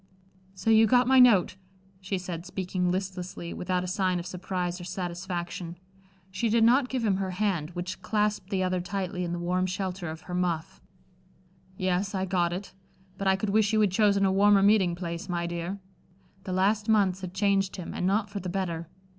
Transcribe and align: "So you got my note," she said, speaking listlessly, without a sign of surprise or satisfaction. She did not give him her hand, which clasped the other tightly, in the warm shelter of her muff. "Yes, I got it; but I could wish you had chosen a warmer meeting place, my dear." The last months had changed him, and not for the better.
"So 0.55 0.71
you 0.71 0.87
got 0.87 1.07
my 1.07 1.19
note," 1.19 1.57
she 1.99 2.17
said, 2.17 2.43
speaking 2.47 2.89
listlessly, 2.89 3.53
without 3.53 3.83
a 3.83 3.87
sign 3.87 4.17
of 4.17 4.25
surprise 4.25 4.81
or 4.81 4.83
satisfaction. 4.83 5.77
She 6.31 6.49
did 6.49 6.63
not 6.63 6.89
give 6.89 7.05
him 7.05 7.17
her 7.17 7.29
hand, 7.29 7.69
which 7.75 8.01
clasped 8.01 8.49
the 8.49 8.63
other 8.63 8.81
tightly, 8.81 9.23
in 9.23 9.31
the 9.31 9.37
warm 9.37 9.67
shelter 9.67 10.09
of 10.09 10.21
her 10.21 10.33
muff. 10.33 10.81
"Yes, 11.77 12.15
I 12.15 12.25
got 12.25 12.51
it; 12.51 12.73
but 13.19 13.27
I 13.27 13.35
could 13.35 13.51
wish 13.51 13.73
you 13.73 13.81
had 13.81 13.91
chosen 13.91 14.25
a 14.25 14.31
warmer 14.31 14.63
meeting 14.63 14.95
place, 14.95 15.29
my 15.29 15.45
dear." 15.45 15.77
The 16.45 16.53
last 16.53 16.89
months 16.89 17.21
had 17.21 17.35
changed 17.35 17.75
him, 17.75 17.93
and 17.93 18.07
not 18.07 18.27
for 18.27 18.39
the 18.39 18.49
better. 18.49 18.87